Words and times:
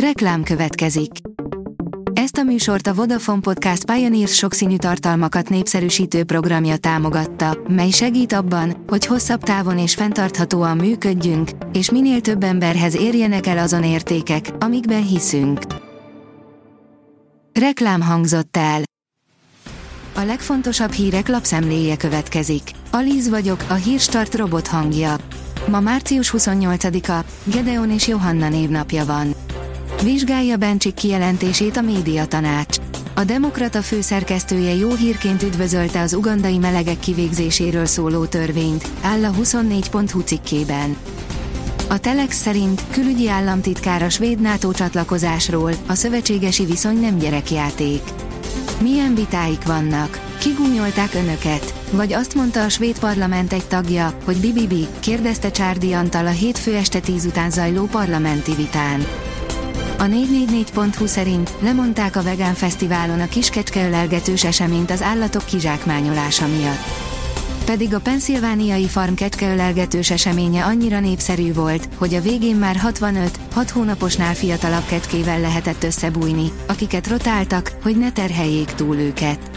Reklám 0.00 0.42
következik. 0.42 1.10
Ezt 2.12 2.36
a 2.36 2.42
műsort 2.42 2.86
a 2.86 2.94
Vodafone 2.94 3.40
Podcast 3.40 3.84
Pioneers 3.84 4.34
sokszínű 4.34 4.76
tartalmakat 4.76 5.48
népszerűsítő 5.48 6.24
programja 6.24 6.76
támogatta, 6.76 7.58
mely 7.68 7.90
segít 7.90 8.32
abban, 8.32 8.84
hogy 8.86 9.06
hosszabb 9.06 9.42
távon 9.42 9.78
és 9.78 9.94
fenntarthatóan 9.94 10.76
működjünk, 10.76 11.50
és 11.72 11.90
minél 11.90 12.20
több 12.20 12.42
emberhez 12.42 12.96
érjenek 12.96 13.46
el 13.46 13.58
azon 13.58 13.84
értékek, 13.84 14.50
amikben 14.58 15.06
hiszünk. 15.06 15.60
Reklám 17.52 18.00
hangzott 18.00 18.56
el. 18.56 18.82
A 20.14 20.22
legfontosabb 20.22 20.92
hírek 20.92 21.28
lapszemléje 21.28 21.96
következik. 21.96 22.62
Alíz 22.90 23.28
vagyok, 23.28 23.64
a 23.68 23.74
hírstart 23.74 24.34
robot 24.34 24.66
hangja. 24.66 25.16
Ma 25.68 25.80
március 25.80 26.34
28-a, 26.38 27.24
Gedeon 27.44 27.90
és 27.90 28.08
Johanna 28.08 28.48
névnapja 28.48 29.04
van. 29.04 29.45
Vizsgálja 30.02 30.56
Bencsik 30.56 30.94
kijelentését 30.94 31.76
a 31.76 31.80
médiatanács. 31.80 32.76
A 33.14 33.24
Demokrata 33.24 33.82
főszerkesztője 33.82 34.74
jó 34.74 34.94
hírként 34.94 35.42
üdvözölte 35.42 36.00
az 36.00 36.14
ugandai 36.14 36.58
melegek 36.58 36.98
kivégzéséről 36.98 37.86
szóló 37.86 38.24
törvényt, 38.24 38.88
áll 39.02 39.24
a 39.24 39.30
24.hu 39.30 40.20
cikkében. 40.20 40.96
A 41.88 41.98
Telex 41.98 42.36
szerint 42.36 42.82
külügyi 42.90 43.28
államtitkár 43.28 44.02
a 44.02 44.08
svéd 44.08 44.40
NATO 44.40 44.72
csatlakozásról, 44.72 45.72
a 45.86 45.94
szövetségesi 45.94 46.64
viszony 46.64 47.00
nem 47.00 47.18
gyerekjáték. 47.18 48.02
Milyen 48.80 49.14
vitáik 49.14 49.62
vannak? 49.62 50.20
Kigúnyolták 50.38 51.14
önöket? 51.14 51.74
Vagy 51.90 52.12
azt 52.12 52.34
mondta 52.34 52.64
a 52.64 52.68
svéd 52.68 52.98
parlament 52.98 53.52
egy 53.52 53.66
tagja, 53.66 54.12
hogy 54.24 54.36
bibibi, 54.36 54.86
kérdezte 55.00 55.50
Csárdi 55.50 55.92
Antal 55.92 56.26
a 56.26 56.30
hétfő 56.30 56.74
este 56.74 57.00
tíz 57.00 57.24
után 57.24 57.50
zajló 57.50 57.84
parlamenti 57.84 58.54
vitán. 58.54 59.06
A 59.98 60.04
444.hu 60.04 61.06
szerint 61.06 61.52
lemondták 61.60 62.16
a 62.16 62.22
Vegán 62.22 62.54
Fesztiválon 62.54 63.20
a 63.20 63.28
kiskecskeölelgetős 63.28 64.44
eseményt 64.44 64.90
az 64.90 65.02
állatok 65.02 65.44
kizsákmányolása 65.44 66.46
miatt. 66.46 67.14
Pedig 67.64 67.94
a 67.94 68.00
penszilvániai 68.00 68.88
farm 68.88 69.14
kecskeölelgetős 69.14 70.10
eseménye 70.10 70.64
annyira 70.64 71.00
népszerű 71.00 71.52
volt, 71.52 71.88
hogy 71.96 72.14
a 72.14 72.20
végén 72.20 72.56
már 72.56 72.76
65, 72.76 73.38
6 73.52 73.70
hónaposnál 73.70 74.34
fiatalabb 74.34 74.86
kecskével 74.86 75.40
lehetett 75.40 75.84
összebújni, 75.84 76.52
akiket 76.66 77.08
rotáltak, 77.08 77.72
hogy 77.82 77.96
ne 77.96 78.12
terheljék 78.12 78.74
túl 78.74 78.96
őket. 78.96 79.50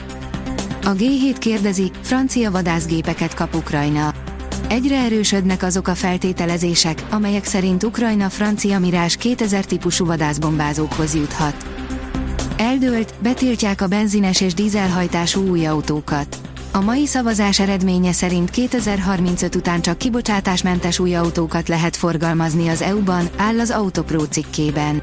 A 0.84 0.90
G7 0.90 1.36
kérdezi, 1.40 1.92
francia 2.02 2.52
vadászgépeket 2.52 3.34
kap 3.34 3.56
Ukrajna. 3.56 4.29
Egyre 4.68 4.98
erősödnek 4.98 5.64
azok 5.64 5.88
a 5.88 5.96
feltételezések, 5.96 7.04
amelyek 7.10 7.46
szerint 7.46 7.84
Ukrajna 7.84 8.30
francia 8.30 8.80
Mirás 8.80 9.16
2000 9.16 9.66
típusú 9.66 10.06
vadászbombázókhoz 10.06 11.16
juthat. 11.16 11.66
Eldőlt, 12.58 13.14
betiltják 13.22 13.82
a 13.82 13.88
benzines 13.88 14.42
és 14.42 14.54
dízelhajtású 14.54 15.48
új 15.48 15.66
autókat. 15.66 16.38
A 16.72 16.82
mai 16.82 17.06
szavazás 17.06 17.60
eredménye 17.60 18.12
szerint 18.12 18.50
2035 18.50 19.56
után 19.56 19.82
csak 19.82 19.98
kibocsátásmentes 19.98 21.00
új 21.00 21.16
autókat 21.16 21.68
lehet 21.68 21.96
forgalmazni 21.96 22.68
az 22.68 22.82
EU-ban, 22.82 23.30
áll 23.38 23.60
az 23.60 23.72
Autopro 23.72 24.26
cikkében. 24.26 25.02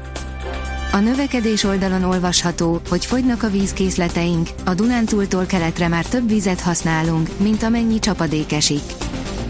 A 0.91 0.97
növekedés 0.97 1.63
oldalon 1.63 2.03
olvasható, 2.03 2.81
hogy 2.89 3.05
fogynak 3.05 3.43
a 3.43 3.49
vízkészleteink, 3.49 4.49
a 4.65 4.73
Dunántúltól 4.73 5.45
keletre 5.45 5.87
már 5.87 6.05
több 6.05 6.27
vizet 6.27 6.59
használunk, 6.61 7.29
mint 7.37 7.63
amennyi 7.63 7.99
csapadék 7.99 8.51
esik. 8.51 8.81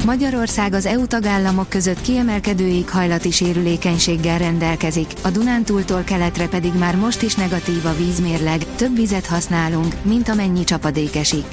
Magyarország 0.08 0.74
az 0.74 0.86
EU 0.86 1.08
tagállamok 1.08 1.70
között 1.70 2.02
kiemelkedő 2.02 2.68
éghajlati 2.68 3.32
sérülékenységgel 3.32 4.38
rendelkezik, 4.38 5.08
a 5.22 5.30
Dunántúltól 5.30 6.02
keletre 6.02 6.48
pedig 6.48 6.74
már 6.74 6.96
most 6.96 7.22
is 7.22 7.36
negatív 7.36 7.86
a 7.86 7.96
vízmérleg, 7.96 8.66
több 8.76 8.96
vizet 8.96 9.26
használunk, 9.26 9.96
mint 10.02 10.30
amennyi 10.30 10.64
csapadék 10.64 11.16
esik. 11.16 11.46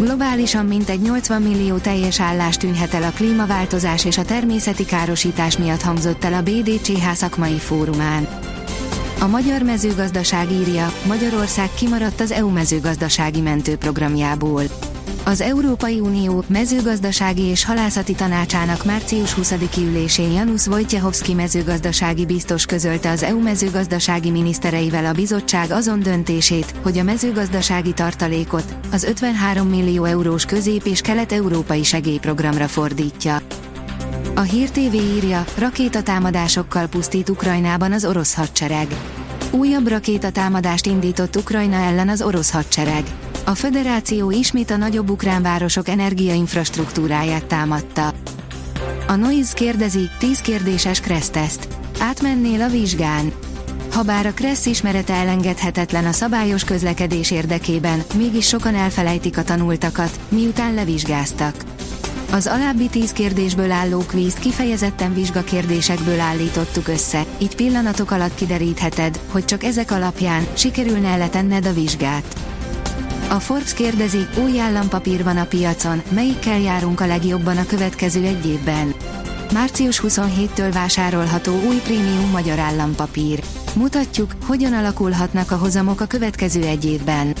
Globálisan 0.00 0.66
mintegy 0.66 1.00
80 1.00 1.42
millió 1.42 1.76
teljes 1.76 2.20
állást 2.20 2.60
tűnhet 2.60 2.94
el 2.94 3.02
a 3.02 3.10
klímaváltozás 3.10 4.04
és 4.04 4.18
a 4.18 4.24
természeti 4.24 4.84
károsítás 4.84 5.58
miatt 5.58 5.82
hangzott 5.82 6.24
el 6.24 6.34
a 6.34 6.42
BDCH 6.42 7.12
szakmai 7.12 7.58
fórumán. 7.58 8.28
A 9.20 9.26
magyar 9.26 9.62
mezőgazdaság 9.62 10.52
írja, 10.52 10.92
Magyarország 11.06 11.68
kimaradt 11.74 12.20
az 12.20 12.32
EU 12.32 12.48
mezőgazdasági 12.48 13.40
mentőprogramjából. 13.40 14.62
Az 15.26 15.40
Európai 15.40 16.00
Unió 16.00 16.44
mezőgazdasági 16.46 17.42
és 17.42 17.64
halászati 17.64 18.12
tanácsának 18.14 18.84
március 18.84 19.34
20-i 19.34 19.76
ülésén 19.78 20.30
Janusz 20.32 20.66
Wojciechowski 20.66 21.34
mezőgazdasági 21.34 22.26
biztos 22.26 22.66
közölte 22.66 23.10
az 23.10 23.22
EU 23.22 23.40
mezőgazdasági 23.40 24.30
minisztereivel 24.30 25.04
a 25.06 25.12
bizottság 25.12 25.70
azon 25.70 26.00
döntését, 26.00 26.74
hogy 26.82 26.98
a 26.98 27.02
mezőgazdasági 27.02 27.92
tartalékot, 27.92 28.74
az 28.92 29.04
53 29.04 29.68
millió 29.68 30.04
eurós 30.04 30.44
közép- 30.44 30.86
és 30.86 31.00
kelet-európai 31.00 31.82
segélyprogramra 31.82 32.68
fordítja. 32.68 33.40
A 34.34 34.40
Hír 34.40 34.70
TV 34.70 34.94
írja, 34.94 35.44
rakétatámadásokkal 35.58 36.86
pusztít 36.86 37.28
Ukrajnában 37.28 37.92
az 37.92 38.04
orosz 38.04 38.34
hadsereg. 38.34 38.86
Újabb 39.50 39.88
rakétatámadást 39.88 40.86
indított 40.86 41.36
Ukrajna 41.36 41.76
ellen 41.76 42.08
az 42.08 42.22
orosz 42.22 42.50
hadsereg. 42.50 43.04
A 43.46 43.54
föderáció 43.54 44.30
ismét 44.30 44.70
a 44.70 44.76
nagyobb 44.76 45.10
ukrán 45.10 45.42
városok 45.42 45.88
energiainfrastruktúráját 45.88 47.44
támadta. 47.44 48.12
A 49.06 49.14
Noise 49.14 49.54
kérdezi, 49.54 50.08
10 50.18 50.40
kérdéses 50.40 51.00
Kressz-teszt. 51.00 51.68
Átmennél 51.98 52.62
a 52.62 52.68
vizsgán? 52.68 53.32
Habár 53.92 54.26
a 54.26 54.32
Kressz 54.32 54.66
ismerete 54.66 55.14
elengedhetetlen 55.14 56.06
a 56.06 56.12
szabályos 56.12 56.64
közlekedés 56.64 57.30
érdekében, 57.30 58.02
mégis 58.16 58.46
sokan 58.46 58.74
elfelejtik 58.74 59.38
a 59.38 59.44
tanultakat, 59.44 60.20
miután 60.28 60.74
levizsgáztak. 60.74 61.54
Az 62.32 62.46
alábbi 62.46 62.88
10 62.88 63.12
kérdésből 63.12 63.70
álló 63.70 63.98
kvízt 63.98 64.38
kifejezetten 64.38 65.14
vizsgakérdésekből 65.14 66.20
állítottuk 66.20 66.88
össze, 66.88 67.24
így 67.38 67.56
pillanatok 67.56 68.10
alatt 68.10 68.34
kiderítheted, 68.34 69.20
hogy 69.30 69.44
csak 69.44 69.64
ezek 69.64 69.90
alapján 69.90 70.46
sikerülne 70.54 71.16
letenned 71.16 71.66
a 71.66 71.72
vizsgát. 71.72 72.53
A 73.28 73.40
Forbes 73.40 73.74
kérdezi, 73.74 74.26
új 74.42 74.60
állampapír 74.60 75.24
van 75.24 75.36
a 75.36 75.44
piacon, 75.44 76.02
melyikkel 76.08 76.60
járunk 76.60 77.00
a 77.00 77.06
legjobban 77.06 77.56
a 77.56 77.66
következő 77.66 78.24
egy 78.24 78.46
évben. 78.46 78.94
Március 79.52 80.00
27-től 80.06 80.70
vásárolható 80.72 81.52
új 81.52 81.76
prémium 81.84 82.30
magyar 82.30 82.58
állampapír. 82.58 83.42
Mutatjuk, 83.74 84.34
hogyan 84.46 84.72
alakulhatnak 84.72 85.50
a 85.50 85.56
hozamok 85.56 86.00
a 86.00 86.06
következő 86.06 86.62
egy 86.62 86.84
évben. 86.84 87.34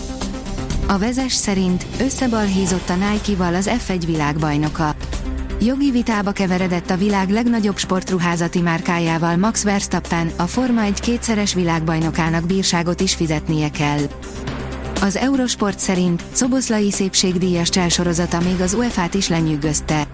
A 0.86 0.98
vezes 0.98 1.32
szerint 1.32 1.86
összebalhízott 2.00 2.88
a 2.88 2.94
Nike-val 2.94 3.54
az 3.54 3.70
F1 3.86 4.02
világbajnoka. 4.06 4.94
Jogi 5.60 5.90
vitába 5.90 6.32
keveredett 6.32 6.90
a 6.90 6.96
világ 6.96 7.30
legnagyobb 7.30 7.76
sportruházati 7.76 8.60
márkájával 8.60 9.36
Max 9.36 9.62
Verstappen, 9.62 10.30
a 10.36 10.46
Forma 10.46 10.82
1 10.82 11.00
kétszeres 11.00 11.54
világbajnokának 11.54 12.46
bírságot 12.46 13.00
is 13.00 13.14
fizetnie 13.14 13.70
kell. 13.70 14.00
Az 15.04 15.16
Eurosport 15.16 15.78
szerint 15.78 16.22
Szoboszlai 16.32 16.90
szépségdíjas 16.90 17.68
cselsorozata 17.68 18.40
még 18.40 18.60
az 18.60 18.74
UEFA-t 18.74 19.14
is 19.14 19.28
lenyűgözte. 19.28 20.06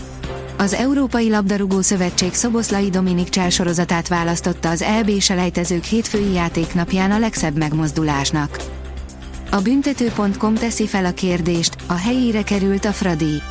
Az 0.58 0.72
Európai 0.74 1.30
Labdarúgó 1.30 1.80
Szövetség 1.80 2.34
Szoboszlai 2.34 2.90
Dominik 2.90 3.28
cselsorozatát 3.28 4.08
választotta 4.08 4.68
az 4.68 4.82
EB 4.82 5.20
selejtezők 5.20 5.84
hétfői 5.84 6.32
játéknapján 6.32 7.10
a 7.10 7.18
legszebb 7.18 7.56
megmozdulásnak. 7.56 8.62
A 9.50 9.60
büntető.com 9.60 10.54
teszi 10.54 10.86
fel 10.86 11.04
a 11.04 11.12
kérdést, 11.12 11.76
a 11.86 11.94
helyére 11.94 12.42
került 12.42 12.84
a 12.84 12.92
Fradi. 12.92 13.42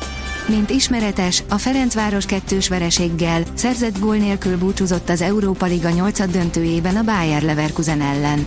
Mint 0.48 0.70
ismeretes, 0.70 1.42
a 1.48 1.58
Ferencváros 1.58 2.26
kettős 2.26 2.68
vereséggel, 2.68 3.42
szerzett 3.54 3.98
gól 3.98 4.16
nélkül 4.16 4.58
búcsúzott 4.58 5.08
az 5.08 5.20
Európa 5.20 5.66
Liga 5.66 5.88
8 5.88 6.30
döntőjében 6.30 6.96
a 6.96 7.04
Bayer 7.04 7.42
Leverkusen 7.42 8.00
ellen. 8.00 8.46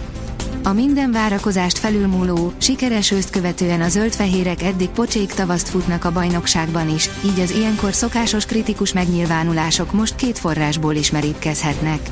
A 0.66 0.74
minden 0.74 1.12
várakozást 1.12 1.78
felülmúló, 1.78 2.54
sikeres 2.58 3.12
őszt 3.12 3.30
követően 3.30 3.82
a 3.82 3.90
zöldfehérek 3.90 4.62
eddig 4.62 4.90
pocsék 4.90 5.34
tavaszt 5.34 5.70
futnak 5.70 6.06
a 6.06 6.12
bajnokságban 6.12 6.90
is, 6.90 7.10
így 7.26 7.40
az 7.40 7.52
ilyenkor 7.52 7.94
szokásos 7.94 8.46
kritikus 8.46 8.94
megnyilvánulások 8.94 9.92
most 9.92 10.16
két 10.16 10.40
forrásból 10.40 10.96
is 10.96 11.12
merítkezhetnek. 11.12 12.10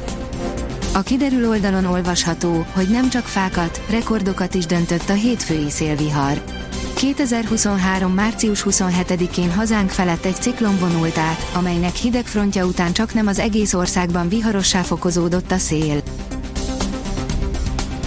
A 0.94 1.01
kiderül 1.01 1.48
oldalon 1.48 1.86
olvasható, 1.86 2.65
hogy 2.74 2.89
nem 2.89 3.09
csak 3.09 3.25
fákat, 3.25 3.81
rekordokat 3.89 4.54
is 4.54 4.65
döntött 4.65 5.09
a 5.09 5.13
hétfői 5.13 5.69
szélvihar. 5.69 6.44
2023. 6.95 8.13
március 8.13 8.65
27-én 8.69 9.51
hazánk 9.51 9.89
felett 9.89 10.25
egy 10.25 10.42
ciklon 10.42 10.77
vonult 10.80 11.18
át, 11.18 11.51
amelynek 11.54 11.95
hideg 11.95 12.25
frontja 12.25 12.65
után 12.65 12.94
csak 12.94 13.13
nem 13.13 13.27
az 13.27 13.39
egész 13.39 13.74
országban 13.74 14.30
viharossá 14.30 14.81
fokozódott 14.81 15.51
a 15.51 15.57
szél. 15.57 16.01